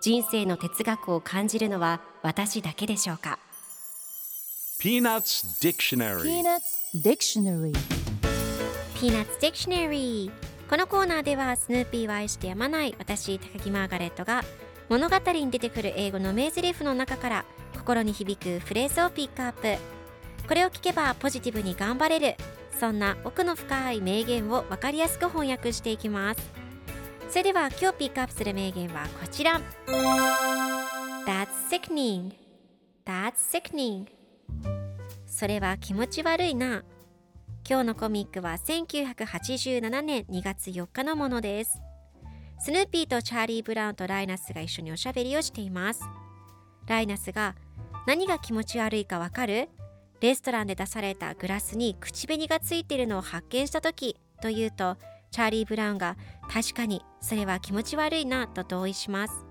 [0.00, 3.38] 人生の哲学を感じるのは私だけでしょうか
[4.80, 6.22] ？Peanuts Dictionary.
[6.22, 7.72] Peanuts Dictionary.
[8.98, 10.30] Peanuts Dictionary
[10.68, 14.42] このコーナーではスヌーピーを愛してやまない私高木マーガレットが
[14.90, 17.44] 物語に出てくる英語の名台詞の中から
[17.78, 19.80] 心に響くフレーズをピックアップ。
[20.46, 22.36] これを聞けばポジティブに頑張れる。
[22.80, 26.59] そんな奥の深い名言を分かりやすく翻訳していきます
[27.30, 29.60] それでは今日ピックアップする名言はこちら。
[31.24, 32.32] That's sickening.
[33.06, 34.06] That's sickening.
[35.26, 36.82] それは気持ち悪いな。
[37.68, 41.80] 今日のコミックは1987年2月4日のものです。
[42.58, 46.02] スヌーピーとチャーリー・ブラウンとライナスが一緒におしゃべりをしています。
[46.88, 47.54] ライナスが
[48.08, 49.68] 何が気持ち悪いかわかる？
[50.20, 54.96] レストランで出されたグラスに口紅がついているのを発見した時と言うと
[55.30, 56.16] チャーリー・ブラウンが
[56.52, 59.46] 確かにそれは気持ち悪いなと同意します。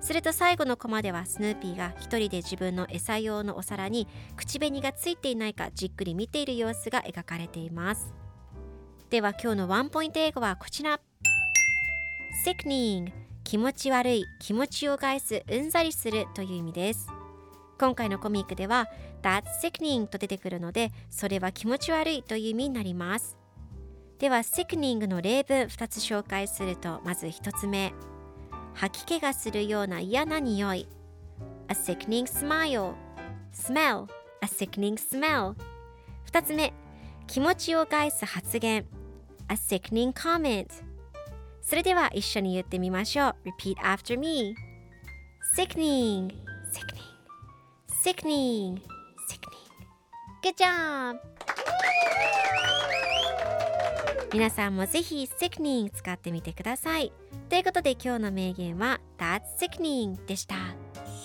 [0.00, 8.12] すると最後のコマではスヌーピーが一人で自分の餌用のお皿に口紅がついていないかじっくり見ている様子が描かれています。
[9.08, 11.00] では今日のワンポイント英語はこちら
[12.44, 13.12] Sickening
[13.44, 17.08] 気持ち悪い気持ちを害すうんざりするという意味です。
[17.78, 18.88] 今回のコミックでは
[19.22, 23.43] That's sickening と出てくるのでそれは気持ち悪いという意味になります。
[24.18, 27.92] では sickening の例文2つ紹介するとまず1つ目
[28.74, 30.88] 吐き気がするような嫌な匂い
[31.68, 32.94] A sickening smile
[33.52, 34.06] smell
[34.40, 35.54] A sickening smell
[36.30, 36.72] 2つ目
[37.26, 38.86] 気持ちを害す発言
[39.48, 40.66] A sickening comment
[41.62, 44.54] それでは一緒に言ってみましょう Repeat after me
[45.56, 46.30] Sickening
[46.72, 47.12] Sickening
[48.04, 48.80] Sickening
[49.28, 49.64] Sickening
[50.42, 51.18] Good job!
[54.34, 57.12] 皆さんもぜひ Sickening 使ってみてください
[57.48, 60.56] ということで今日の名言は That's sickening でした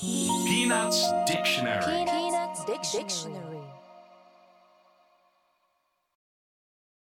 [0.00, 3.53] Peanuts Dictionary Peanuts Dictionary